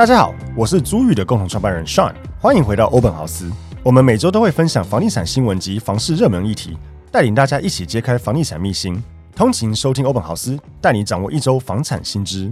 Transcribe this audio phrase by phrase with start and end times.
[0.00, 3.52] 大家好，我是租宇的共同创办人 Sean，欢迎回到欧本豪斯。
[3.82, 6.74] 我们每周都会分享房地产新闻及房市热门议题，
[7.12, 8.98] 带领大家一起揭开房地产秘辛。
[9.36, 12.50] 通勤收听欧本豪斯，带你掌握一周房产新知。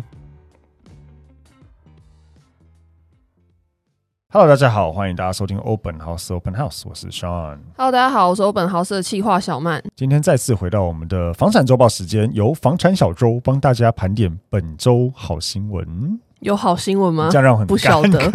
[4.31, 7.61] Hello，大家好，欢迎大家收听欧本豪斯 Open House，我是 Sean。
[7.79, 9.83] Hello，大家好，我是欧本豪斯的企划小曼。
[9.97, 16.21] 今天再次回到我们的房产周报时间，由房产小周帮大家盘点本周好新闻。
[16.41, 17.29] 有好新闻吗？
[17.31, 18.31] 这样让我很不晓得。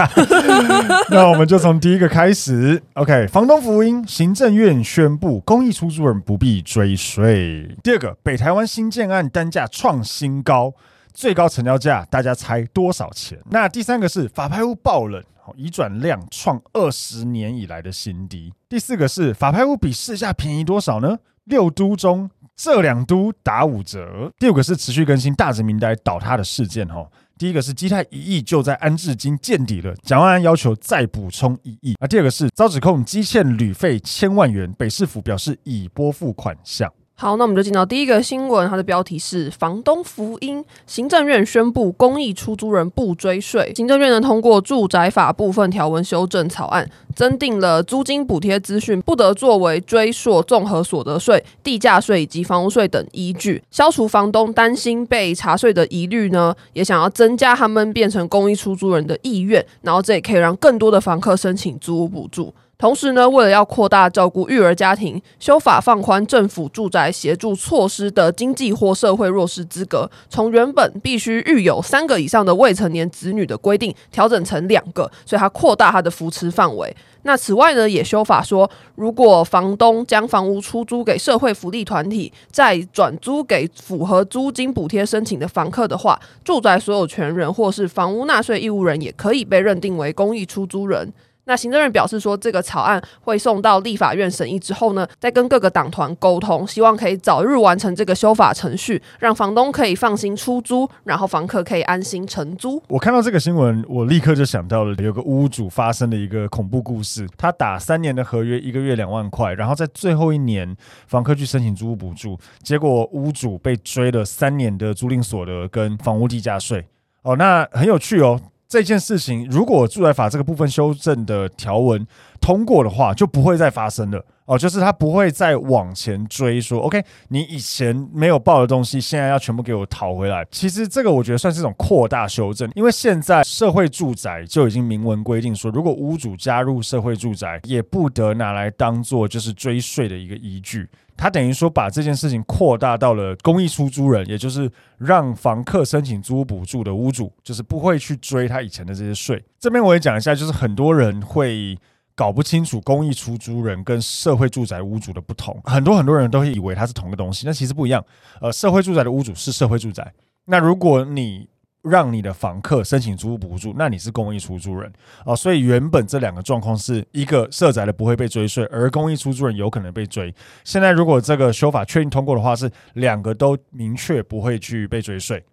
[1.10, 2.82] 那我们就从第一个开始。
[2.96, 7.78] OK，房东福音，行政院宣布公益出租人不必追税。
[7.82, 10.74] 第二个，北台湾新建案单价创新高，
[11.14, 13.40] 最高成交价大家猜多少钱？
[13.50, 15.24] 那第三个是法拍屋爆冷，
[15.56, 18.54] 移转量创二十年以来的新低。
[18.68, 21.20] 第四个是法拍屋比市价便宜多少呢？
[21.46, 24.32] 六都中这两都打五折。
[24.40, 27.06] 第五个是持续更新大直民宅倒塌的事件，哈。
[27.38, 31.96] 第一个是基泰一亿就在安置金见底了，蒋万安要求再补充一亿。
[32.00, 36.92] 而，第二个是遭指控积欠旅费千万元，北市府表示已拨付款项。
[37.16, 40.66] 好，那我们就进到第一个新闻，它的标题是“房东福音”。
[40.86, 43.72] 行政院宣布公益出租人不追税。
[43.76, 62.54] 行政院呢通过住宅法部分条文修正草案，增订了租金补贴资讯不得作为追溯综合所得税、地价税以及房屋税等依据，消除房东担心被查税的疑虑呢，也想要增加他们变成公益出租人的意愿，然后这也可以让更多的房客申请租屋补助。
[62.84, 76.94] 同时呢，为了要扩大照顾育儿家庭，修法放宽政府住宅协助措施的经济或社会弱势资格，从原本必须育有三个以上的未成年子女的规定，调整成两个，所以它扩大它的扶持范围。
[77.22, 91.14] 那此外呢，也修法说，如果房东将房屋出租给社会福利团体，再转租给符合租金补贴申请的房客的话，住宅所有权人或是房屋纳税义务人也可以被认定为公益出租人。
[91.46, 102.82] 那行政院表示说，这个草案会送到立法院审议之后呢，再跟各个党团沟通，希望可以早日完成这个修法程序，让房东可以放心出租，然后房客可以安心承租。
[102.88, 107.28] 我看到这个新闻，我立刻就想到了有个屋主发生的一个恐怖故事。
[107.38, 110.76] 他打三年的合约，一个月两万块，然后在最后一年，
[111.08, 116.86] 房客去申请租屋补助，结果屋主被追了三年的租赁所得跟房屋地价税。
[117.24, 118.40] 哦，那很有趣哦。
[118.74, 122.08] 这件事情，如果住宅法这个部分修正的条文
[122.42, 124.58] 通过的话，就不会再发生了哦。
[124.58, 130.44] 就是他不会再往前追说，OK，你以前没有报的东西，现在要全部给我讨回来。
[130.50, 140.90] 其实这个我觉得算是一种扩大修正，因为现在社会住宅就已经明文规定说，如果屋主加入社会住宅，也不得拿来当做就是追税的一个依据。
[141.16, 149.44] 他等于说把这件事情扩大到了公益出租人，也就是让房客申请租屋补助的屋主，就是不会去追他以前的这些税。
[149.60, 151.78] 这边我也讲一下，就是很多人会
[152.16, 158.04] 搞不清楚公益出租人跟社会住宅屋主的不同，很多很多人都会以为它是同个东西，那其实不一样。
[158.42, 160.14] 呃，社会住宅的屋主是社会住宅，
[160.46, 161.48] 那如果你
[161.84, 164.92] 让你的房客申请租屋补助，那你是公益出租人
[165.26, 165.36] 哦。
[165.36, 170.34] 所以原本这两个状况是一个社宅的不会被追税，而公益出租人有可能被追。
[170.64, 175.44] 现在如果这个修法确定通过的话，是两个都明确不会去被追税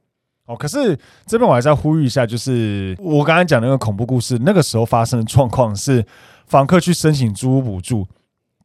[0.46, 0.54] 哦。
[0.56, 0.96] 可是
[1.26, 6.06] 这边我还是要呼吁一下，就是我刚才讲那个恐怖故事，那个时候发生的状况是
[6.46, 8.06] 房客去申请租屋补助，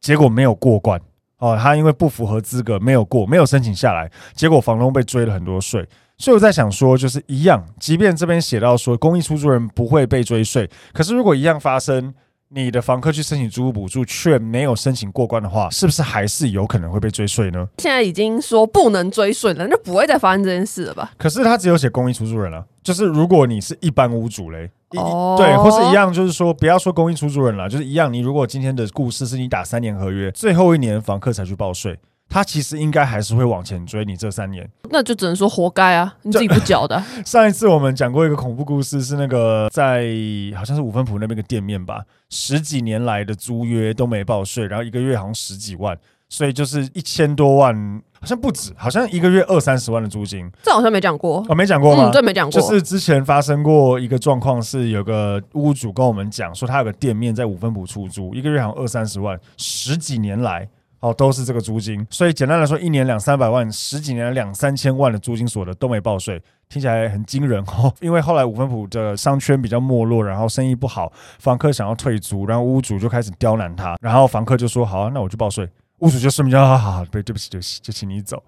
[0.00, 1.00] 结果没有过关
[1.38, 5.84] 哦，他因为不符合资格没有过，没有申请下来，结果房东被追了很多税。
[6.18, 12.14] 所以我在想说，就是一样，即便这边写到说公益出租人不会被追税，可是如果一样发生，
[12.48, 17.68] 你的房客去申请租屋补助却没有申请过关的话，是不是还是有可能会被追税呢？
[17.78, 21.12] 现在已经说不能追税了，那就不会再发生这件事了吧？
[21.18, 31.98] 可是他只有写公益出租人了，就是如果你是一般屋主嘞，哦，对，或是一样，就是说不要说公益出租人了，就是一样，你如果今天的故事是你打三年合约，最后一年房客才去报税。
[32.28, 34.68] 他其实应该还是会往前追你这三年。
[34.90, 37.02] 那就只能说活该啊，你自己不缴的。
[37.24, 40.06] 上一次我们讲过一个恐怖故事，是那个在
[40.56, 45.96] 好像是五分埔那边的店面吧，十几年来的租约都没报税，然后一个月好像十几万，
[46.28, 50.50] 所以就是一千多万，好像不止，好像一个月二三十万的租金。
[50.62, 52.10] 这好像没讲过，哦，没讲过吗？
[52.10, 52.60] 嗯，这没讲过。
[52.60, 60.68] 就是之前发生过一个状况，是有个屋主跟我们讲说，他有个店面在五分埔出租，一个月好像二三十万，十几年来。
[61.00, 67.92] 哦，都是这个租金，所以简单来说，一年两三百万，十几年两三千万的租金所得都没报税，听起来很惊人哦。
[68.00, 75.68] 因为后来五分埔的商圈比较没落，然后生意不好，房客想要退租，然后屋主就开始刁难他，然后房客就说：“好啊，那我就报税。”
[76.00, 78.42] 屋主就顺便就好好好，对，对不起，对不起，就请你走。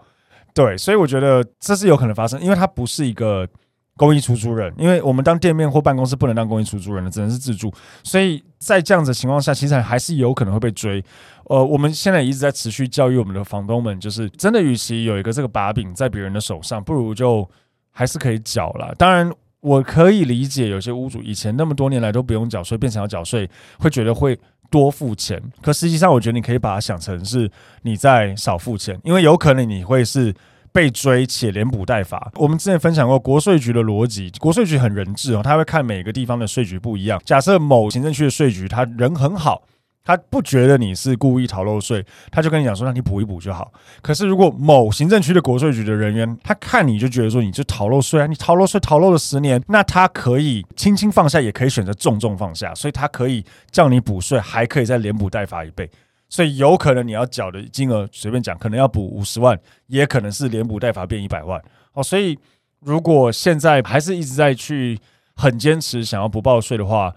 [0.52, 3.48] 对，所以我觉得这是有可能发生，因为他不是一个
[3.96, 7.72] 公益出租人，因为我们当店面或办公室不能当公益出租人的，只能是自住，
[8.02, 11.02] 所以在这样子的情况下，其实还是有可能会被追。
[11.48, 17.48] 呃，我们现在一直在持续教育我们的房东们，就是真的，与其有一个这个把柄在别人的手上，不如就
[17.90, 18.94] 还是可以缴了。
[18.98, 23.48] 当然，我可以理解有些屋主以前那么多年来都不用缴税，变成要缴税，
[23.78, 24.38] 会觉得会
[24.70, 25.42] 多付钱。
[25.62, 30.34] 可实际上，我觉得你可以把它想成是你在少付钱，因为有可能你会是
[30.70, 32.30] 被追且连补带罚。
[32.34, 37.18] 我们之前分享过国税局的逻辑，国税局很人质哦，他会看每个地方的税局不一样。
[37.24, 39.62] 假设某行政区的税局他人很好。
[40.08, 43.70] 他不觉得你是故意逃漏税，他就跟你讲说，让你补一补就好。
[44.00, 55.90] 可是如果某行政区的国税局的人员，他看你就觉得说你就逃漏税啊，你逃漏税逃漏了十年，那他可以轻轻放下，也可以选择重重放下，所以他可以叫你补税，还可以再连补带罚一倍。
[56.30, 61.62] 所以有可能你要缴的金额随便讲，可能要补五十万，也可能是连补带罚变一百万。
[61.92, 62.38] 哦，所以
[62.80, 64.98] 如果现在还是一直在去
[65.36, 67.14] 很坚持想要不报税的话，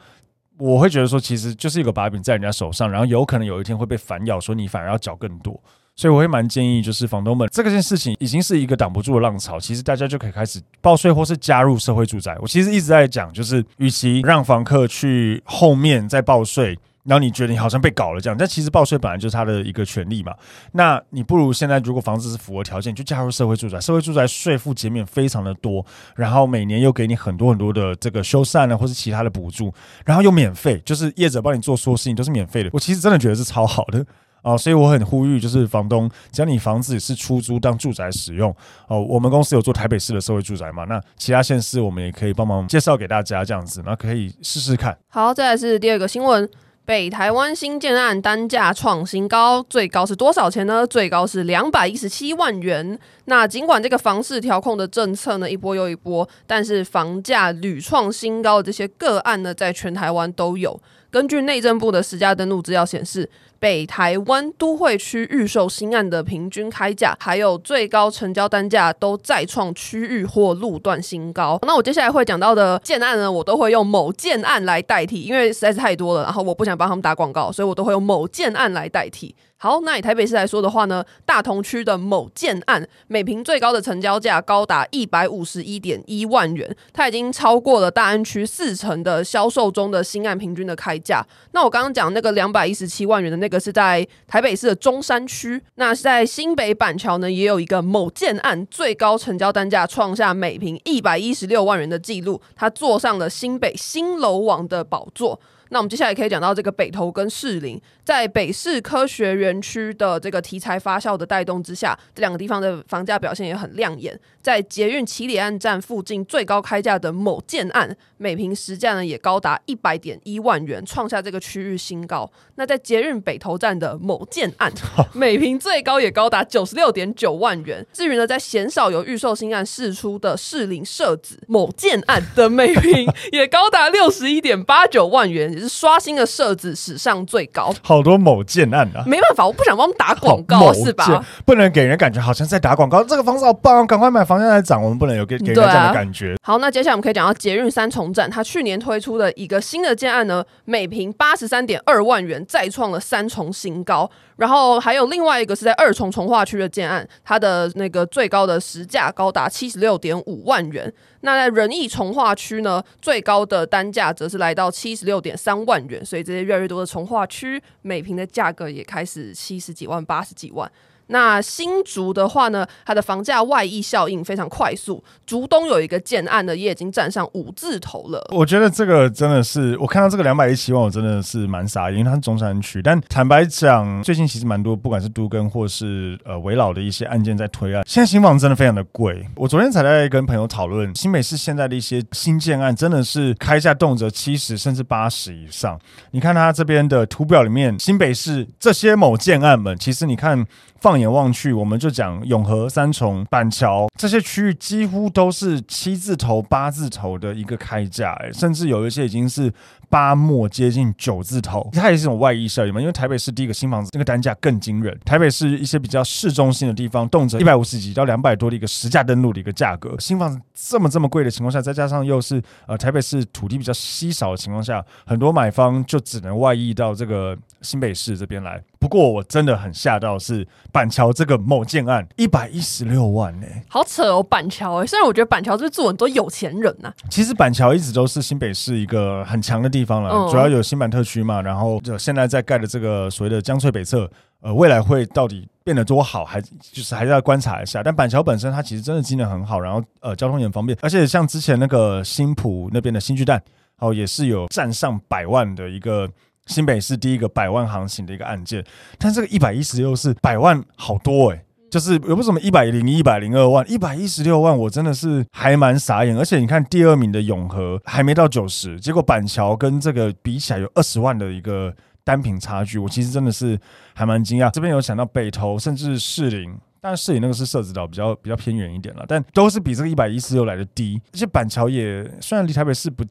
[0.61, 5.59] 我会觉得说，其实就是一个把柄在人家手上，然后有可能有一天会被反咬，说你反而要缴更多，
[5.95, 12.37] 所以我会蛮建议，就是房东们，这个件事情已经是一个挡不住的浪潮，其实大家就可以开始报税或是加入社会住宅。
[12.39, 16.77] 我其实一直在讲，就是与其让房客去后面再报税。
[17.03, 20.33] 然后你觉得你好像被搞了这样，但其实报税本来就是他的一个权利嘛。
[20.73, 23.79] 那你不如现在，如果房子是符合条件，就加入社会住宅。
[23.79, 29.73] 社会住宅税负减免非常的多，然后每年又给你很多很多的这个修缮呢，或是其他的补助，
[30.05, 32.69] 然后又免费，就是业者帮你做所有事情都是免费的。
[32.73, 34.05] 我其实真的觉得是超好的
[34.43, 38.49] 啊、所以我很呼吁，就是房东，只要你房子是出租当住宅使用
[38.87, 44.97] 哦、我们公司有做台北市的社会住宅嘛，那其他县市我们也可以帮忙介绍给大家这样子，那可以试试看。
[45.09, 46.49] 好，再来是第二个新闻。
[46.91, 50.85] 北台湾新建案单价创新高，最高是多少钱呢？
[50.85, 52.99] 最高是两百一十七万元。
[53.23, 60.77] 那尽管这个房市调控的政策呢，一波又一波，但是房价屡创新高的这些个案呢，在全台湾都有。
[61.09, 63.29] 根据内政部的实价登录资料显示，
[63.61, 71.59] 北台湾都会区预售新案的平均开价，还有最高成交单价都再创区域或路段新高。
[71.61, 79.35] 那我接下来会讲到的建案呢，我都会用某建案来代替，因为实在是太多了，然后我不想帮他们打广告，所以我都会用某建案来代替。
[79.57, 91.23] 好，那以台北市来说的话呢，大同区的某建案，每坪最高的成交价高达一百五十一点一万元，它已经超过了大安区四成的销售中的新案平均的开价。
[91.51, 105.39] 那我刚刚讲那个两百一十七万元的那个是在台北市的中山区，那是在新北板桥呢，也有一个某建案，最高成交单价创下每平一百一十六万元的记录，它坐上了新北新楼王的宝座。
[105.71, 114.19] 那我们接下来可以讲到这个北投跟士林，在北市科学园区的这个题材发酵的带动之下，这两个地方的房价表现也很亮眼。
[114.41, 122.29] 在捷运唭里岸站附近最高开价的某建案，每平实价呢也高达一百点一万元，创下这个区域新高。
[122.55, 124.69] 那在捷运北投站的某建案，
[125.13, 127.85] 每平最高也高达九十六点九万元。
[127.93, 135.60] 至于呢，在鲜少有预售新案释出的士林社子某建案的每平也高达六十一点八九万元。
[135.61, 139.03] 是刷新了设置史上最高，好多某建案啊！
[139.05, 141.23] 没办法，我不想帮打广告，是吧？
[141.45, 143.03] 不能给人感觉好像在打广告。
[143.03, 144.81] 这个房子好棒，赶快买房价在涨。
[144.81, 146.35] 我们不能有给给人这样的感觉。
[146.43, 154.09] 好，那接下来我们可以讲到捷运三重站，它去年推出的一个新的建案呢，每平八十三点二万元，再创了三重新高。
[154.41, 160.91] 然后还有另外一个是在二重重化区的建案，它的那个最高的实价高达七十六点五万元。
[161.19, 166.03] 那在仁义重化区呢，最高的单价则是来到七十六点三万元。
[166.03, 170.69] 所以这些越来越多的重化区，每平的价格也开始七十几万、八十几万。
[171.11, 178.25] 那新竹的话呢，它的房价外溢效应非常快速，竹东有一个建案呢，也已经站上五字头了。
[178.31, 182.81] 我觉得这个真的是，我看到这个两百一十七万，我真的是蛮傻，因为它是中山区。
[182.81, 189.27] 但坦白讲，最近其实蛮多，不管是都跟或是呃围老的一些案件在推案，现在新房真的非常的贵。
[189.35, 195.77] 我昨天才在跟朋友讨论，新北市现在的一些新建案，真的是开价动辄七十甚至八十以上。
[196.11, 200.47] 你看它这边的图表里面，新北市这些某建案们，其实你看。
[200.81, 209.53] 放眼望去，我们就讲永和、三重、板桥这些区域，几乎都是七字头、八字头的一个开价，甚至有一些已经是
[209.91, 211.69] 八末接近九字头。
[211.73, 219.93] 它也是一种外溢效应嘛，因为台北市第一个新房子那个单价更惊人，台北市一些比较市中心的地方，动辄一百五十几到两百多的一个实价登录的一个价格。
[219.99, 228.61] 新房子这么这么贵的情况下，再加上又是呃台北市土地比较稀少的情况下，很多买方就只能外溢到这个新北市这边来。
[228.79, 234.23] 不过我真的很吓到，是板桥这个某建案一百一十六万呢、欸，好扯哦！
[234.23, 244.09] 板桥哎，虽然我觉得板桥是住很多有钱人呐、啊，其实板桥一直都是新北市一个很强的地方了，嗯、主要有新版特区嘛，然后就现在在盖的这个所谓的江翠北侧，
[244.41, 247.81] 呃，未来会到底变得多好，还就是还是要观察一下。
[247.83, 253.41] 但板桥本身它其实真的机能很好，然后呃交通也很方便，而且像之前那个新浦那边的新巨蛋，
[253.79, 256.09] 哦，也是有站上百万的一个。
[256.47, 258.65] 新北市第一个百万行情的一个案件，
[258.97, 266.15] 但这个一百一十六是百万好多哎、欸，就是有不什么一百零一百零二万，一百一十六万，我真的是还蛮傻眼。
[266.15, 271.73] 而且你看第二名的永和还没到九十，结果板桥跟这个比起来有二十万的一个
[272.03, 273.57] 单品差距，我其实真的是
[273.95, 274.51] 还蛮惊讶。
[274.51, 281.01] 这边有想到北投，甚至士林，但士林那个是社子岛比较比较偏远一点了，但都是比这个一百一十六来的低。
[281.13, 283.03] 而且板桥也虽然离台北市不。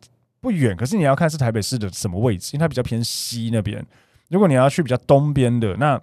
[0.43, 3.85] 不远，可是你要看是台北市的什么位置，因为它比较偏西那边。
[4.31, 6.01] 如果你要去比较东边的，那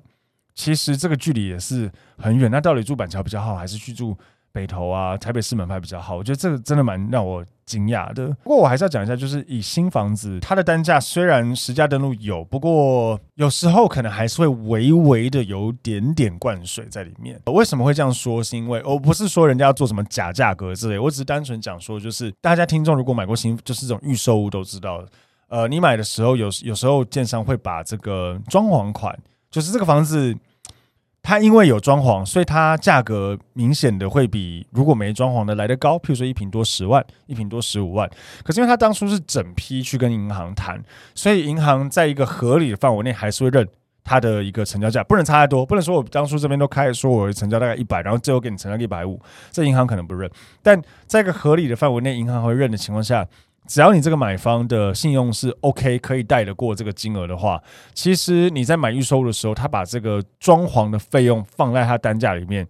[0.58, 2.50] 其实这个距离也是很远。
[2.50, 4.18] 那到底住板桥比较好，还是去住
[4.52, 5.16] 北投啊？
[5.16, 6.18] 台北市门牌比较好？
[6.18, 17.40] 我觉得这个真的蛮让我惊讶的，不过我还是要讲一下，就是以新房子，它的单价虽然实价登录有，不过有时候可能还是会微微的有点点灌水在里面。
[17.54, 18.44] 为什么会这样说？
[18.44, 25.06] 是因为我不是说人家要做什么假价格之类，我只是单纯讲说，就是大家听众如果买过新，就是这种预售屋都知道，
[25.50, 29.16] 呃，你买的时候有有时候建商会把这个装潢款，
[29.52, 30.36] 就是这个房子。
[31.28, 35.98] 它因为有装潢，所以它价格明显的会比如果没装潢的来得高。
[35.98, 38.10] 譬如说一平多十万，一平多十五万。
[38.46, 40.82] 可是因为它当初是整批去跟银行谈，
[41.14, 43.68] 所以银行在一个合理的范围内还是会认
[44.06, 45.66] 它的一个成交价，不能差太多。
[45.66, 49.20] 不能说我当初这边都开始说我成交大概一百，然后最后给你成交一百五，
[49.52, 50.32] 这银行可能不认。
[50.64, 53.28] 但在一个合理的范围内，银行会认的情况下。
[53.68, 57.62] 只要你这个买方的信用是 OK，可以贷得过这个金额的话，
[57.94, 62.66] 其实你在买预售的时候，他把这个装潢的费用放在他单价里面，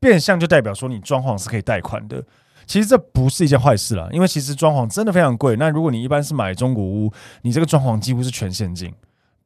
[0.00, 2.24] 变相就代表说你装潢是可以贷款的。
[2.66, 5.56] 其实这不是一件坏事啦，因为其实装潢真的非常贵。
[5.56, 7.12] 那如果你一般是买中国屋，
[7.42, 8.92] 你这个装潢几乎是全现金。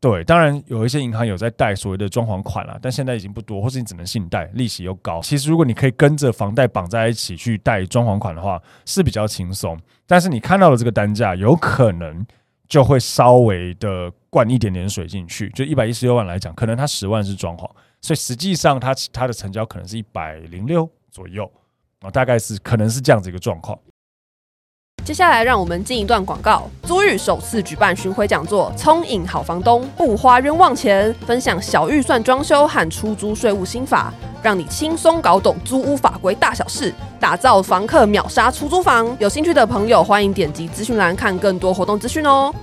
[0.02, 5.20] 对，当然有一些银行有在贷所谓的装潢款了，但现在已经不多，或是你只能信贷，利息又高。
[5.20, 9.78] 其实如果你可以跟着房贷绑在一起去贷装潢款的话，是比较轻松。
[10.04, 12.26] 但是你看到的这个单价，有可能
[12.66, 15.48] 就会稍微的灌一点点水进去。
[15.50, 21.48] 就一百一十六万来讲，可能它十万是装潢，所以实际上它它的成交可能是一百零六左右
[22.00, 23.78] 啊，大概是可能是这样子一个状况。
[25.04, 26.70] 接下来，让我们进一段广告。
[26.84, 39.16] 租寓首次举办巡回讲座，聪颖好房东不花冤枉钱，分享小预算装修和出租税务心法，让你轻松搞懂租屋法规大小事，打造房客秒杀出租房。
[39.18, 42.54] 有兴趣的朋友，欢迎点击资讯栏看更多活动资讯哦。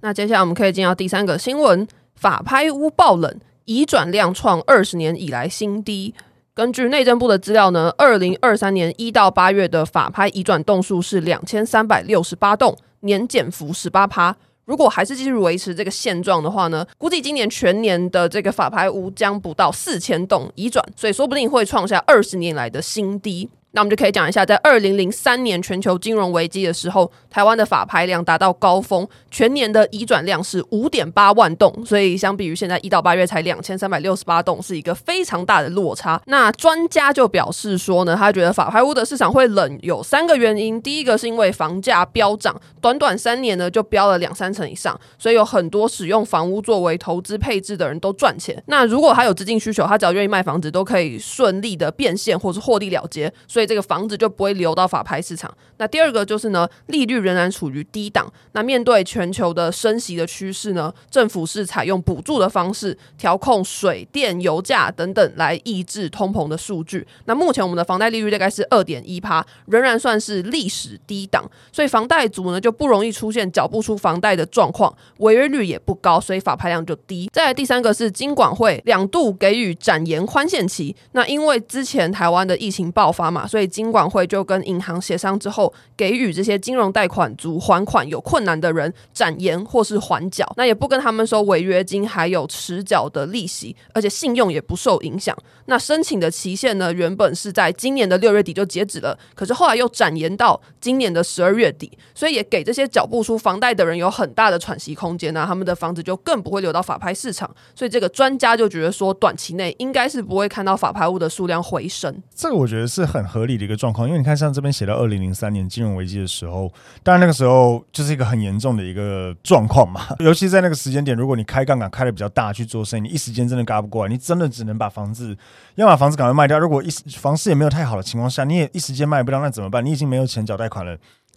[0.00, 6.14] 那接下来我们可以进到第三个新闻：法拍屋爆冷，移转量创二十年以来新低。
[6.56, 14.34] 根据内政部的资料呢，二零二三年一到八月的法拍移转栋数是两千三百六十八栋，年减幅十八趴。
[14.64, 23.50] 如果还是继续维持这个现状的话呢，估计今年全年的这个法拍屋将不到四千栋移转，所以说不定会创下二十年来的新低。
[23.76, 36.18] 那我们就可以讲一下，在二零零三年全球金融危机的时候，台湾的法拍量达到高峰，全年的移转量是五点八万栋，所以相比于现在一到八月才两千三百六十八栋，是一个非常大的落差。
[36.24, 48.62] 那专家就表示说呢，他觉得法拍屋的市场会冷有三个原因，第一个是因为房价飙涨，短短三年呢就飙了两三成以上，所以有很多使用房屋作为投资配置的人都赚钱。
[48.68, 53.65] 那如果他有资金需求，他只要愿意卖房子，都可以顺利的变现或是获利了结，所以。
[53.66, 55.52] 这个房子就不会流到法拍市场。
[55.78, 58.30] 那第二个就是呢，利率仍然处于低档。
[58.52, 67.06] 那面对全球的升息的趋势呢，政府是采用补助的方式调控水电、油价等等来抑制通膨的数据。
[67.26, 77.28] 那目前我们的房贷利率大概是二点一趴，仍然算是历史低档，所以房贷族呢就不容易出现缴不出房贷的状况，违约率也不高，所以法拍量就低。
[77.32, 80.94] 再来第三个是金管会两度给予展延宽限期。
[81.12, 95.36] 那因为之前台湾的疫情爆发嘛，所以金管会就跟银行协商之后，给予这些金融贷款族还款有困难的人展延或是缓缴，那也不跟他们收违约金，还有迟缴的利息，而且信用也不受影响。
[95.66, 107.50] 那申请的期限呢，原本是在今年的六月底就截止了，可是后来又展延到今年的十二月底，所以也给这些缴不出房贷的人有很大的喘息空间，那他们的房子就更不会流到法拍市场。
[107.74, 112.22] 所以这个专家就觉得说，短期内应该是不会看到法拍物的数量回升。
[112.34, 125.36] 这个我觉得是很合理的一个状况，因为你看像这边写到二零零三年金融危机的时候，当然那个时候就是一个很严重的一个状况嘛， 尤其在那个时间点，如果你开杠杆开的比较大去做生意，你一时间真的嘎不过来，你真的只能把房子。
[125.74, 126.58] 要把房子赶快卖掉。
[126.58, 126.88] 如果一
[127.18, 129.84] 房市也没有太好的情况下，你也一时间卖不掉，那怎么办？
[129.84, 130.96] 你已经没有钱缴贷款了，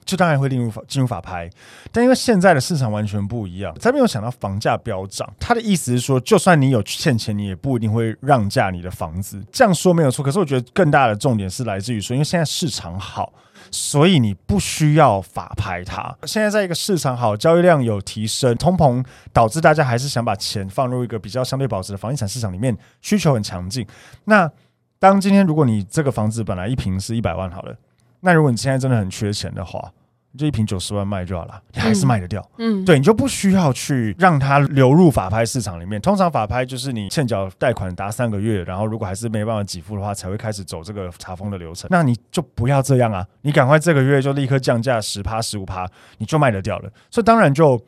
[0.09, 1.49] 就当然会进入法进入法拍。
[1.91, 5.31] 但因为现在的市场完全不一样，才没有想到房价飙涨。
[5.39, 9.41] 他的意思是说，就算你有欠钱，你也不一定会让价你的房子。
[9.51, 13.31] 这样说没有错，可是我觉得更大的重点是来自于说，因为现在市场好。
[13.71, 16.17] 所以你不需要法拍它。
[16.23, 23.85] 现在在一个市场好，交易量有提升，通膨导致大家还是想把钱放入一个比较相对保值的房地产市场里面，需求很强劲。
[24.23, 24.49] 那
[24.97, 27.75] 当今天如果你这个房子本来一平是一百万好了，
[28.21, 29.91] 那如果你现在真的很缺钱的话，
[30.37, 32.47] 就一瓶九十万卖就好了，你还是卖得掉。
[32.57, 35.99] 嗯，对，你就不需要去让它流入法拍市场里面。
[35.99, 41.87] 通常法拍就是你欠缴贷款达三个月，然后如果还是没办法给付的话，才会开始走这个查封的流程。
[41.91, 46.89] 那你就不要这样啊，你赶快这个月就立刻降价十趴十五趴，你就卖得掉了。
[47.09, 47.81] 所以当然就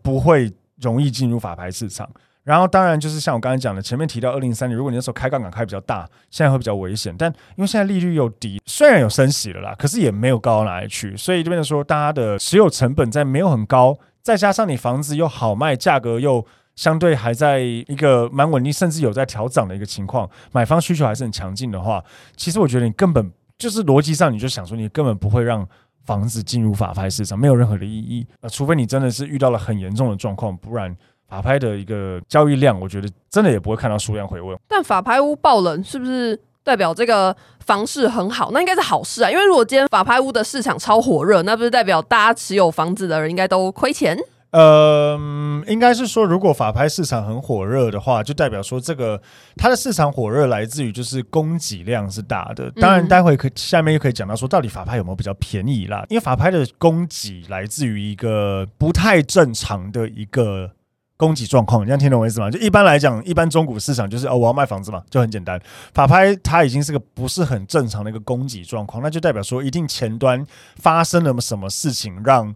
[0.00, 2.08] 不会容易进入法拍市场。
[2.48, 7.14] 然后当然就是像我刚才讲的，前面提到二零三年，如果你那时候开杠杆开比较大，现在会比较危险。
[7.18, 16.42] 但因为现在利率又低，虽然有升息了啦，可是也没有高到哪里去，所以这边的说，大家的持有成本在没有很高，再加上你房子又好卖，价格又
[16.74, 22.02] 相对还在一个蛮稳定，甚至有在调涨的一个情况，买方需求还是很强劲的话，
[22.34, 25.68] 其实我觉得你根本就是逻辑上你就想说，你根本不会让
[26.06, 28.26] 房子进入法拍市场，没有任何的意义。
[28.40, 30.96] 呃，除非你真的是遇到了很严重的状况，不然。
[31.28, 34.58] 法拍的一个交易量，我觉得真的也不会看到数量回温。
[34.66, 37.36] 但法拍屋爆冷是不是代表这个
[37.66, 38.50] 房市很好？
[38.52, 44.16] 那应该是好事啊，因为如果今天法拍屋的市场超火热，那不是代表大家持有房子的人应该都亏钱？
[44.50, 45.18] 呃，
[45.66, 49.20] 应该是说，如果法拍市场很火热的话，就代表说这个
[49.56, 52.70] 它的市场火热来自于就是供给量是大的。
[52.70, 56.06] 当然，待会可下面又可以讲到说，到底法拍有没有比较便宜啦？
[56.08, 60.70] 因为法拍的供给来自于一个不太正常的一个。
[61.18, 62.48] 供给状况，你这样听懂我意思吗？
[62.48, 65.60] 就一般来讲，一般中古市场就是哦，我要卖房子嘛，就很简单。
[65.92, 72.54] 法拍它已经是个不是很正常的一个供给状况，那就代表说一定前端发生了什么事情，让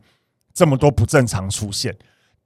[0.55, 1.95] 这么多不正常出现。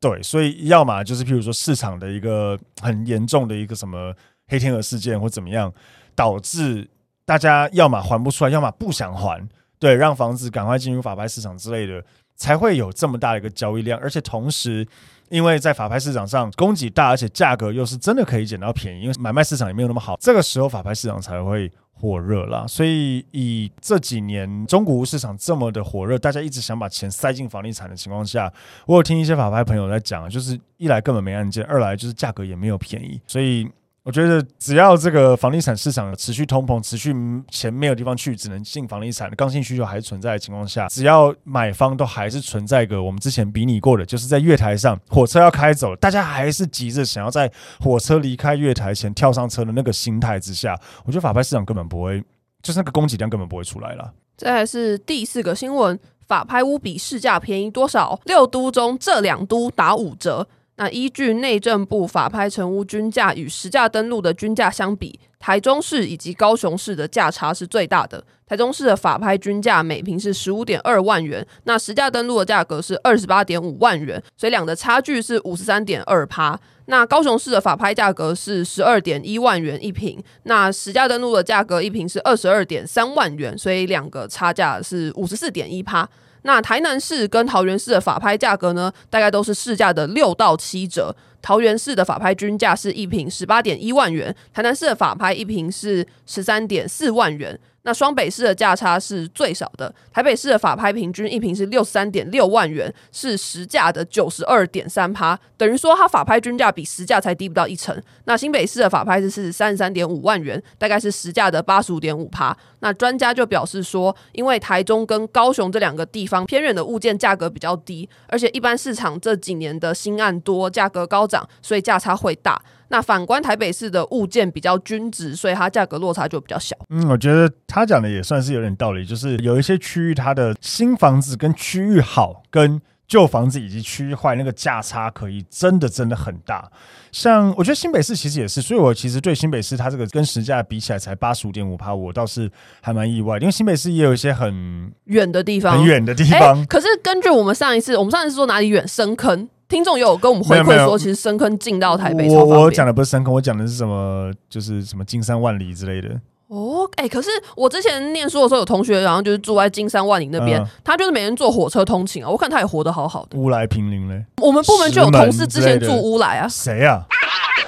[0.01, 4.15] 对，所以要么就是譬如说市场的一个很严重的一个什么
[4.49, 5.71] 黑天鹅事件或怎么样，
[6.15, 6.89] 导致
[7.27, 9.47] 大家要么还不出来，要么不想还，
[9.79, 12.03] 对，让房子赶快进入法拍市场之类的，
[12.37, 14.89] 才会有这么大的一个交易量，而且同时。
[15.29, 22.65] 因为在法拍市场上供给大，而且价格又是真的可以捡到便宜，因为买卖市场也没有那么好，这个时候法拍市场才会火热啦。
[22.67, 28.53] 所以以这几年中古屋市场这么的火热，大家一直想把钱塞进房地产的情况下，
[28.87, 33.69] 我有听一些法拍朋友在讲，就是一来根本没案件，二来就是价格也没有便宜，所以。
[34.07, 37.13] 我觉得只要这个房地产市场持续通膨，持续
[37.51, 52.23] 钱没有地方去，只能进房地产，刚性需求还是存在的情况下，只要买方都还是存在一个我们之前比拟过的，就是在月台上火车要开走了，大家还是急着想要在火车离开月台前跳上车的那个心态之下，我觉得法拍市场根本不会，
[52.63, 54.13] 就是那个供给量根本不会出来了。
[54.37, 58.21] 这还是第四个新闻，法拍屋比市价便宜多少？
[58.27, 60.47] 六都中这两都打五折。
[60.77, 68.23] 那依据内政部法拍成屋均价与实价登录的均价相比，台中市以及高雄市的价差是最大的。
[68.47, 76.59] 台中市的法拍均价每平是十五点二万元，那实价登录的价格是二十八点五万元，所以两的差距是五十三点二趴。
[76.89, 86.09] 那高雄市的法拍价格是十二点一万元一平，那实价登录的价格一平是二十二点三万元，所以两个差价是五十四点一趴。
[86.47, 91.15] 那台南市跟桃园市的法拍价格呢，大概都是市价的六到七折。
[91.43, 97.59] 桃园市的法拍均价是一瓶十八点一万元，台南市的法拍一瓶是十三点四万元。
[97.87, 107.97] 那双北市的价差是最少的，台北市的法拍平均一坪是六十三点六万元，是实价的九十二点三趴，等于说它法拍均价比实价才低不到一成。
[108.25, 112.57] 那新北市的法拍是三十三点五万元，大概是实价的八十五点五趴。
[112.81, 122.61] 那专家就表示说，因为台中跟高雄这两个地方偏远的物件价格比较低，而且一般市场这几年的新案多，价格高涨，所以价差会大。
[122.89, 126.77] 那反观台北市的物件比较均值，所以它价格落差就比较小。
[126.91, 136.69] 嗯，我觉得他讲的也算是有点道理，就是有一些区域它的新房子跟区域好，跟旧房子以及区域坏，那个价差可以真的真的很大。
[137.13, 146.67] 像我觉得新北市其实也是，所以我其实对新北市它这个跟实价比起来才八十五点五趴，我倒是还蛮意外，因为新北市也有一些很远的地方，很远的地方。
[146.67, 148.87] 可是根据我们上一次，我们上一次说哪里远？
[148.87, 149.49] 深坑。
[149.69, 152.29] 听众有跟我们回馈说，其实深坑进到台北。
[152.29, 154.33] 我我讲的不是深坑，我讲的是什么？
[154.49, 156.09] 就是什么金山万里之类的。
[156.49, 162.31] 哦，哎、欸，可是我之前念书的时候，有同学然后就是住在金山万里那边，嗯、他就是每天坐火车通勤啊。
[162.31, 163.37] 我看他也活得好好的。
[163.37, 166.47] 乌来平林嘞，我们部门就有同事之前住乌来啊。
[166.47, 167.05] 谁啊？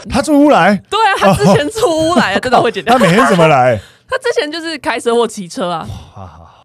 [0.09, 0.81] 他住乌来？
[0.89, 2.95] 对啊，他之前住乌来啊，真的会剪掉。
[2.97, 3.77] 他每天怎么来？
[4.09, 5.87] 他之前就是开车或骑车啊。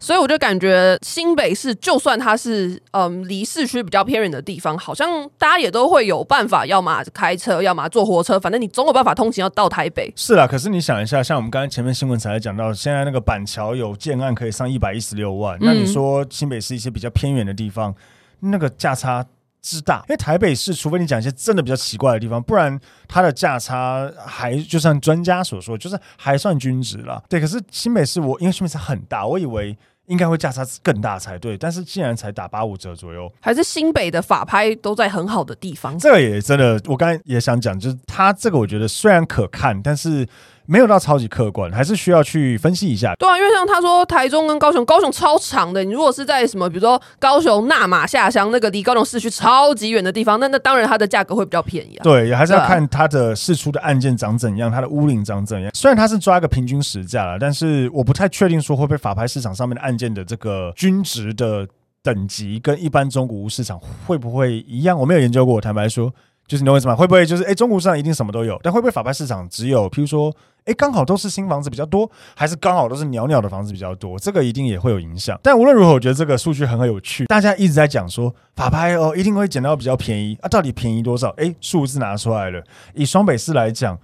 [0.04, 10.12] 所以我就感觉新北市，就算它是嗯离市区比较偏远的地方，好像大家也都会有办法，要么开车，要么坐火车，反正你总有办法通勤要到台北。
[10.18, 17.96] 是啦，可是你想一下，像我们刚才前面新闻才讲到，现在那个板桥有建案可以上一百一十六万，嗯、那你说新北市一些比较偏远的地方，
[18.42, 19.26] 那个价差
[19.62, 27.24] 之大，因为台北市，除非你讲一些真的比较奇怪的地方，不然它的价差还就像专家所说，就是还算均值了。
[27.30, 29.78] 对，可是新北市我因为新北市很大，我以为。
[30.08, 35.98] 应该会价差更大才对，但是竟然才打八五折左右，还是新北的法拍都在很好的地方。
[35.98, 40.28] 这个也真的，我刚才也想讲，就是它这个我觉得虽然可看，但是。
[40.65, 43.13] 没有到超级客观，还是需要去分析一下。
[43.19, 45.84] 对啊，因为像他说台中跟高雄，高雄超长的。
[45.84, 52.04] 你如果是在什么，比如说高雄纳马下乡那个离高雄市区超级远的地方，那那当然它的价格会比较便宜啊。
[52.04, 55.71] 对，也还是要看它的释出的案件长怎样，它的屋龄长怎样。
[55.73, 61.67] 虽然它是抓一个平均实价了，但是我不太确定说会不会法拍市场上面的案件的这个均值的
[62.02, 64.97] 等级跟一般中古屋市场会不会一样？
[64.97, 66.13] 我没有研究过，坦白说。
[66.48, 66.96] 就是你懂我意思吗？
[66.96, 70.34] 会不会就是哎，中国市场一定什么都有，但会不会法拍市场只有，譬如说，
[70.66, 74.20] 哎，刚好都是新房子比较多，还是刚好都是鸟鸟的房子比较多？
[74.20, 75.40] 这个一定也会有影响。
[75.42, 77.26] 但无论如何，我觉得这个数据很很有趣。
[77.26, 81.30] 大家一直在讲说法拍哦，一定会捡到比较便宜啊，到底便宜多少？
[81.38, 82.62] 哎，数字拿出来了，
[82.94, 83.98] 以双北市来讲，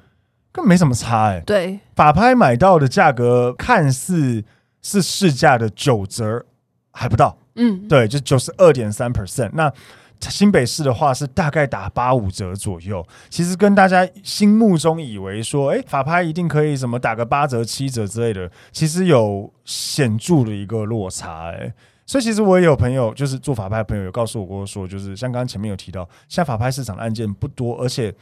[0.52, 1.42] 根本没什么差哎。
[1.46, 4.44] 对，法拍买到的价格看似
[4.82, 6.46] 是市价的九折，
[6.92, 7.38] 还不到。
[7.56, 9.50] 嗯，对，就九十二点三 percent。
[9.54, 9.72] 那
[10.22, 21.74] 新北市的话是大概打八五折左右，其实跟大家心目中以为说，哎，法拍一定可以什么打个八折、七折之类的，其实有显著的一个落差，哎，
[22.06, 28.14] 所以其实我也有朋友，就是做法拍的朋友，有告诉我过说，就是像刚刚前面有提到，现在法拍市场的案件不多，而且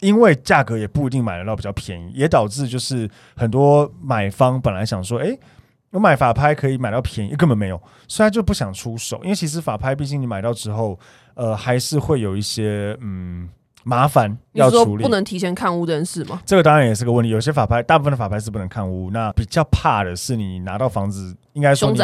[0.00, 5.36] 因为价格也不一定买得到比较便宜，也导致就是很多买方本来想说，哎。
[5.90, 10.98] 我买法拍可以买到便宜，根本没有，所以他就不想出手，因为其实法拍毕竟你买到之后，
[11.36, 13.48] 呃，还是会有一些嗯
[13.84, 15.04] 麻烦要处理。
[15.04, 16.42] 不能提前看屋这件事吗？
[16.44, 17.30] 这个当然也是个问题。
[17.30, 19.10] 有些法拍，大部分的法拍是不能看屋。
[19.12, 21.94] 那比较怕的是你拿到房子，应该说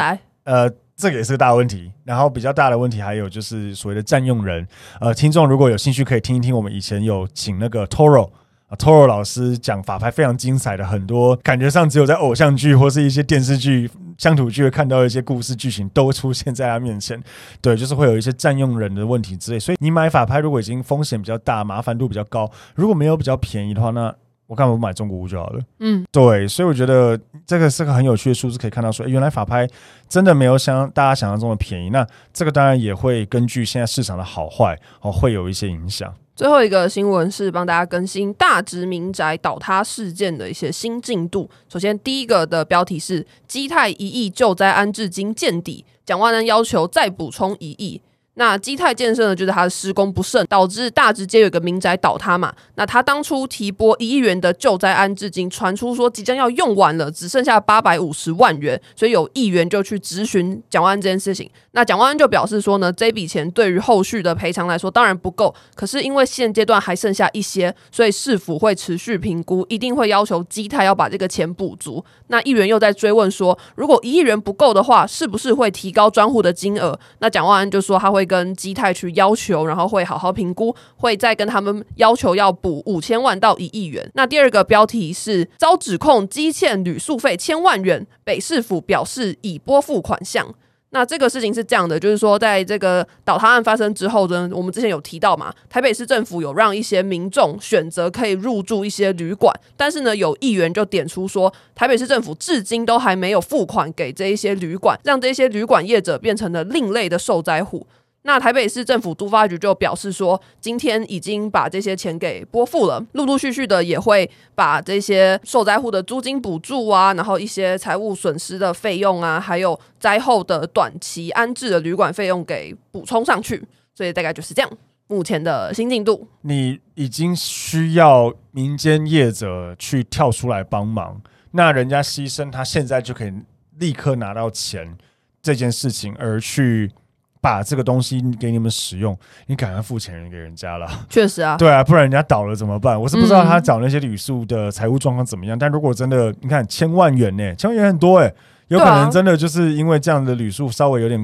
[0.45, 1.91] 呃，这个也是个大问题。
[2.05, 4.65] 然后比较大的问题还有就是所谓的占用人。
[5.01, 8.31] 呃，听众如果有兴趣，可以听一听我们以前有请那个 Toro。
[8.77, 17.23] Toro 老师讲法拍非常精彩的，很多感觉上只有在偶像剧或是一些电视剧、乡土剧会看到的一些故事剧情都出现在他面前。
[17.61, 19.59] 对，就是会有一些占用人的问题之类。
[19.59, 24.15] 所以你买法拍，如果已经风险比较大、麻烦度比较高，如果没有比较便宜的话，那
[24.47, 25.61] 我干嘛不买中国屋就好了？
[25.79, 26.47] 嗯，对。
[26.49, 29.67] 所以我觉得这个是个很有趣的数字，可以看到说，欸，原来法拍
[30.09, 31.91] 真的没有像大家想象中的便宜。
[31.91, 36.13] 那这个当然也会根据现在市场的好坏哦，会有一些影响。
[36.35, 41.49] 最后一个新闻是帮大家更新大直民宅倒塌事件的一些新进度。
[41.71, 48.01] 首先，第一个的标题是基泰一亿救灾安置金见底，蒋万安要求再补充一亿。
[48.35, 52.51] 那基泰建设呢，就是它的施工不慎，导致大直街有一个民宅倒塌嘛。
[52.77, 61.51] 那他当初提拨一亿元的救灾安置金，传出说即将要用完了，只剩下八百五十万元，所以有议员就去质询蒋万安这件事情。
[61.73, 72.05] 那蒋万安就表示说呢，这笔钱对于后续的赔偿来说当然不够，可是因为现阶段还剩下一些，所以市府会持续评估，一定会要求基泰要把这个钱补足。
[72.29, 76.99] 那议员又在追问说，如果一亿元不够的话，是不是会提高专户的金额？
[77.19, 78.23] 那蒋万安就说他会。
[78.33, 84.11] 跟基泰去要求，然后会好好评估，会再跟他们要求要补五千万到一亿元。
[84.15, 90.55] 那第二个标题是遭指控积欠旅宿费千万元，北市府表示已拨付款项。
[90.95, 107.87] 那这个事情是这样的，就是说，在这个倒塌案发生之后呢，我们之前有提到嘛，台北市政府有让一些民众选择可以入住一些旅馆，但是呢，有议员就点出说，台北市政府至今都还没有付款给这一些旅馆，让这些旅馆业者变成了另类的受灾户。
[108.25, 123.61] 那台北市政府都发局就表示说，今天已经把这些钱给拨付了，陆陆续续的也会把这些受灾户的租金补助啊，然后一些财务损失的费用啊，还有灾后的短期安置的旅馆费用给补充上去。
[123.93, 124.71] 所以大概就是这样，
[125.09, 126.29] 目前的新进度。
[126.43, 133.33] 你已经需要民间业者去跳出来帮忙，那人家牺牲他现在就可以
[133.79, 134.97] 立刻拿到钱
[135.43, 136.93] 这件事情而去。
[137.43, 140.89] 把这个东西给你们使用，你赶快付钱给人家了。
[141.11, 142.99] 确实啊，对啊，不然人家倒了怎么办？
[142.99, 145.57] 我是不知道他找那些旅宿的财务状况怎么样。
[145.57, 148.33] 嗯、但如果真的，你看千万元呢，千万元很多哎，
[148.69, 151.21] 有可能真的就是因为这样的旅宿稍微有点，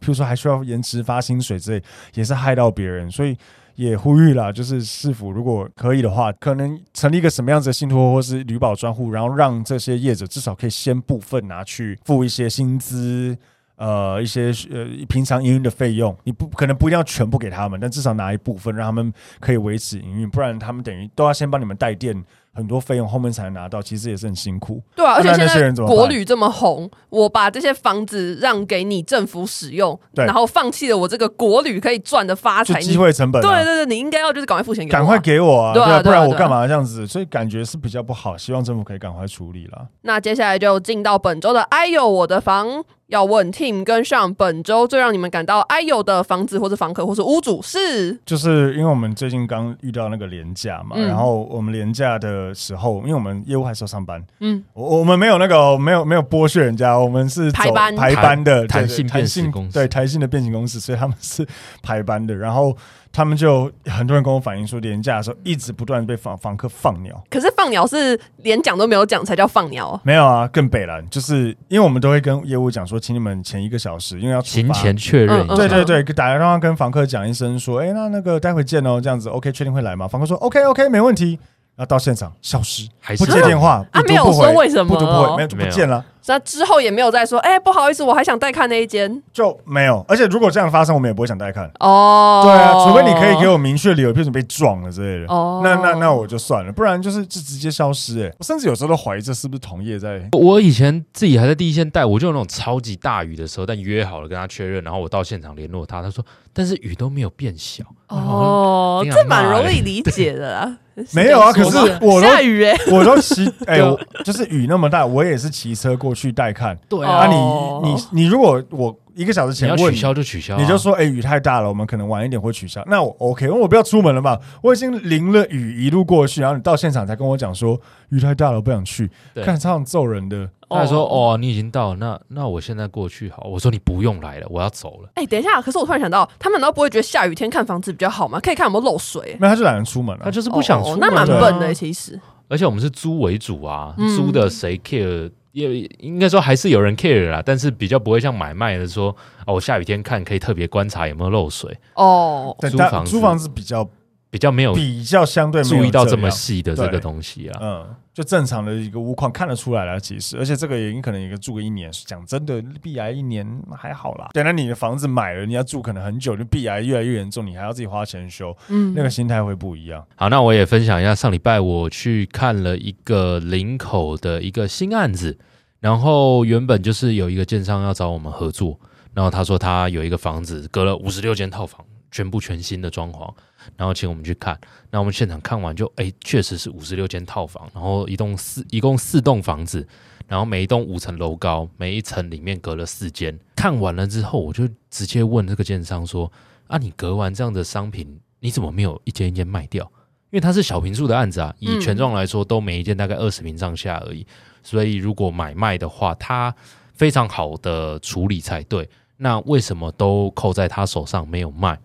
[0.00, 1.82] 譬如说还需要延迟发薪水之类，
[2.14, 3.10] 也是害到别人。
[3.10, 3.36] 所以
[3.74, 13.36] 也呼吁啦，就是市府如果可以的话，可能成立一个什么样子的信托或是旅保专户，然后让这些业者至少可以先部分拿去付一些薪资。
[13.78, 24.82] 呃，一些呃平常营运的费用，你不可能不一定要全部给他们，但至少拿一部分让他们可以维持营运，不然他们等于都要先帮你们带电很多费用，后面才能拿到，其实也是很辛苦。
[24.96, 33.48] 对啊，而且现在国旅这么红，我把这些房子让给你政府使用，对然后放弃了我这个国旅可以赚的发财机会成本、啊。
[33.48, 37.06] 对对对，你应该要就是赶快付钱给我、啊，赶快给我啊，对啊，不然我干嘛这样子？
[37.06, 39.86] 所以感觉是比较不好，希望政府可以赶快处理了。
[40.02, 42.82] 那接下来就进到本周的哎呦我的房。
[43.08, 57.96] 要问 Team 跟上本周最让你们感到哎呦的房子或者房客或是屋主是，就是因为我们最近刚遇到那个廉价嘛，嗯、然后我们廉价的时候，因为我们业务还是要上班，嗯，我我们没有那个没有没有剥削人家，我们是排班。
[57.96, 61.46] 排班的弹性变形公司，对弹性的变形公司，所以他们是
[61.82, 62.76] 排班的，然后。
[63.12, 67.22] 他们就很多人跟我反映说，廉价的时候一直不断被房房客放鸟。
[67.30, 70.00] 可是放鸟是连讲都没有讲才叫放鸟。
[70.04, 75.56] 没有啊，更北了，就是因为我们都会跟业务讲说，请你们前一个小时，因为要提前确认一下。
[75.56, 80.06] 对对对，打个电话跟房客讲一声说，哎、欸，那那个待会见哦，这样子，OK，确定会来吗？
[80.06, 81.38] 房客说 OK OK，没问题。
[81.76, 86.04] 然后到现场消失，还是不接电话，啊，没有说为什么，不读不回，没有就不见了。
[86.28, 90.04] 那之后也没有再说，哎，不好意思，我还想带看那一间，就没有。
[90.06, 91.70] 而且如果这样发生，我们也不会想带看。
[91.80, 95.32] 哦，对啊，除非你可以给我明确理由，譬如说被撞了之类的。
[95.32, 98.22] 哦，那那那我就算了，不然就是就直接消失。
[98.22, 100.28] 哎，我甚至有时候都怀疑这是不是同业在。
[100.32, 107.82] 我以前自己还在第一线带，我就有那种超级大雨的时候，但约好了跟他确认，然后我到现场联络他，他说，但是雨都没有变小。
[108.08, 110.76] 哦，这蛮容易理解的啦。
[111.12, 113.78] 没有啊，可是我都下雨哎，我都骑 哎，
[114.24, 116.76] 就是雨那么大，我也是骑车过去带看。
[116.88, 122.82] 对啊，你你你如果我一个小时前问你要取消就取消，你就说哎，雨太大了，我们可能晚一点会取消。
[122.86, 129.10] 那我 OK，因为我不要出门了嘛，我已经淋了雨一路过去，然后你到现场才跟我讲说雨太大了，我不想去，
[129.44, 130.48] 看超想揍人的。
[130.70, 133.48] 他说哦，你已经到了，那那我现在过去好。
[133.50, 135.08] 我说你不用来了，我要走了。
[135.14, 138.38] 哎，等一下，可是我突然想到，他们难道不会觉得下雨天看房子比较好吗？
[138.38, 139.36] 可以看有没有漏水。
[139.40, 140.98] 没有，他就懒得出门了，他就是不想出门。
[141.00, 142.20] 那蛮笨的，其实。
[142.50, 145.30] 而且我们是租为主啊，租的谁 care？
[145.52, 149.14] 也应该说还是有人 care 啦，但是比较不会像买卖的说
[149.46, 151.76] 哦，我下雨天看可以特别观察有没有漏水。
[151.94, 153.88] 哦，租房租房子比较。
[154.30, 164.28] 比较没有比较相对注意到这么细的这个东西啊，嗯，就正常的一个屋况看得出来了，其实，而且这个也你可能一个住个一年，讲真的，壁癌一年还好啦。
[164.34, 170.06] 等到你的房子买了，你要住可能很久，就壁癌越来越严重，你还要自己花钱修，嗯，那个心态会不一样。
[170.16, 175.38] 好，那我也分享一下，上礼拜我去看了一个林口的一个新案子，
[175.80, 178.78] 然后原本就是有一个建商要找我们合作，
[179.14, 183.32] 然后他说他有一个房子隔了五十六间套房，全部全新的装潢。
[183.76, 184.58] 然后请我们去看，
[184.90, 189.86] 那我们现场看完就哎，确实是五十六间套房，然后一栋四一共四栋房子，
[190.26, 193.38] 然后每一栋五层楼高，每一层里面隔了四间。
[193.54, 196.30] 看完了之后，我就直接问这个建商说
[196.68, 199.84] ：“啊，你隔完这样的商品，你怎么没有一间一间卖掉？
[200.30, 204.26] 因为它是小平数的案子啊，以权状来说，都每一间大概二十平上下而已。
[204.62, 206.54] 所以如果买卖的话，它
[206.94, 208.88] 非常好的处理才对。
[209.16, 211.78] 那为什么都扣在他手上没有卖？”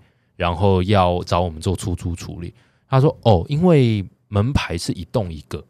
[0.43, 2.53] 然后要找我们做出租处理，
[2.89, 5.63] 他说：“哦，因为门牌是一栋一个，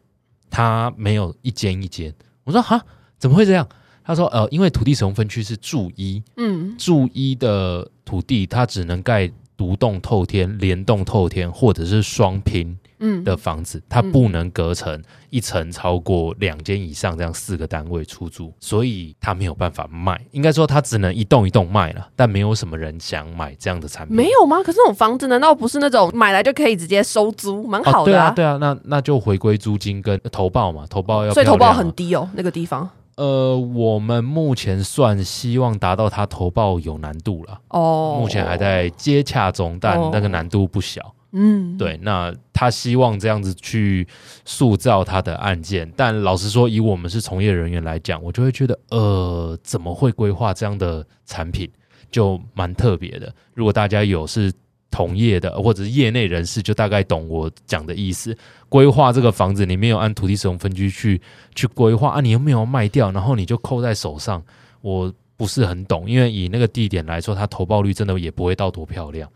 [0.50, 2.84] 他没有一间一间。”我说：“哈，
[3.16, 3.68] 怎么会这样？”
[4.02, 12.76] 他说呃，因为土地使用分区是住一，嗯，住一的土地它只能盖独栋透天、连栋透天或者是双拼。
[13.06, 20.18] 嗯的房子，它不能隔成一层超过两间以上这样四个单位出租，所以它没有办法卖。
[20.30, 24.16] 应该说它只能一栋一栋卖了，但没有什么人想买这样的产品。
[24.16, 24.62] 没有吗？
[24.62, 28.00] 可是那种房子难道不是那种买来就可以直接收租，蛮好的啊？
[28.00, 32.88] 哦、对啊，对啊，那那就回归租金跟投报嘛，投报要、啊、所以投报很低哦，那个地方。
[33.16, 41.14] 呃，我们目前算希望达到它投报有难度了哦，目前还在接洽中，但那个难度不小。
[41.36, 44.06] 嗯，对，那他希望这样子去
[44.44, 51.68] 塑造他的案件，但老实说，以我们是从业人员来讲，我就会觉得，呃，怎么会规划这样的产品，
[52.08, 53.34] 就蛮特别的。
[53.52, 54.52] 如果大家有是
[54.92, 58.36] 同业的或者是业内人士，就大概懂我讲的意思。
[58.68, 61.20] 规划这个房子，你没有按土地使用分区去
[61.56, 64.40] 去规划啊，你又没有卖掉，然后你就扣在手上，
[64.82, 66.08] 我不是很懂。
[66.08, 69.28] 因为以那个地点来说，它投报率真的也不会到多漂亮。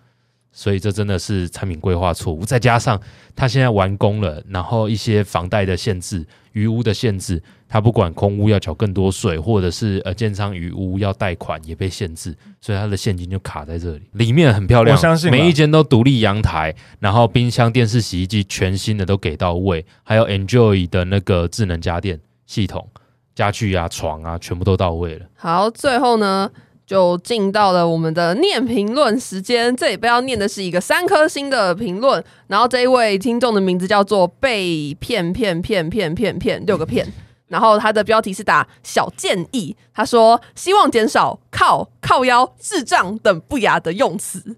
[0.59, 3.01] 所以这真的是产品规划错误，再加上
[3.37, 14.03] 他现在完工了，然后一些房贷的限制、余屋的限制，他不管空屋要缴更多税，或者是呃建商余屋要贷款也被限制，所以他的现金就卡在这里。
[14.15, 22.85] 里面很漂亮，我相信每一间都独立阳台，然后冰箱、电视、洗衣机全新的都给到位，还有 Enjoy 的那个智能家电系统、
[23.33, 25.27] 家具啊、床啊，全部都到位了。
[25.37, 26.51] 好，最后呢？
[26.89, 37.07] 就进到了我们的念评论时间，这里不要念的是一个三颗星的评论，然后这一位听众的名字叫做被骗骗骗骗骗骗六个骗，
[37.49, 44.57] 然后他的标题是打小建议，他说希望减少靠靠腰智障等不雅的用词。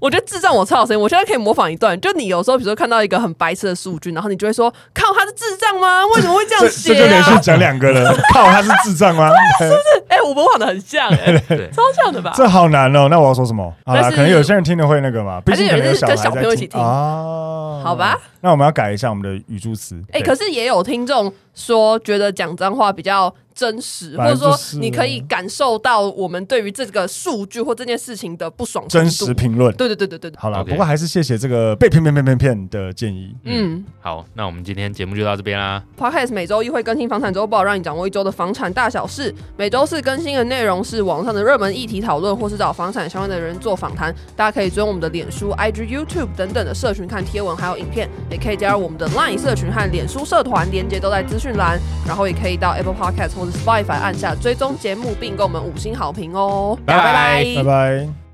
[0.00, 1.98] 我觉得智障我超好声音，我现在可以模仿一段。
[2.00, 6.06] 就你有时候，比如说看到一个很白痴的数据，然后你就会说：“靠，他是智障吗？
[6.14, 9.30] 为什么会这样写、啊？”这就连续讲两个了，靠，他是智障吗？
[9.58, 10.04] 是不是？
[10.08, 12.32] 哎、欸，我模仿的很像、欸，哎，超像的吧？
[12.36, 13.08] 这好难哦。
[13.10, 13.72] 那我要说什么？
[13.84, 17.82] 好啦，可能有些人听的会那个嘛，毕竟可能有小跟小朋友一起听啊。
[17.82, 20.00] 好吧，那我们要改一下我们的语助词。
[20.12, 23.34] 哎、欸，可是也有听众说，觉得讲脏话比较。
[23.56, 28.86] 真实，或者说你可以感受到我们对于这个数据或这件事情的不爽。
[28.86, 30.32] 真实评论，对对对对对。
[30.36, 33.34] 好了，不过还是谢谢这个被骗骗骗骗骗的建议。
[33.44, 35.82] 嗯，好，那我们今天节目就到这边啦。
[35.98, 39.34] Podcast 每周一会更新房产周报，让你掌握一周的房产大小事。
[39.56, 44.14] 每周四更新的内容是网上的热门议题讨论，或是找房产相关的人做访谈。
[44.36, 51.78] 大家可以追踪我们的脸书、IG、YouTube 等等的社群看贴文，还有影片，也可以加入我们的 Line 社群和脸书社团，连接都在资讯栏。
[52.06, 54.34] 然后也可以到 Apple Podcast 或者 Spotify 按下。
[54.34, 56.78] 追踪节目，并给我们五星好评哦！
[56.84, 58.25] 拜拜拜拜。